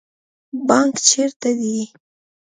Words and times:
بانک 0.67 0.95
چیرته 1.07 1.49
دی؟ 1.59 1.79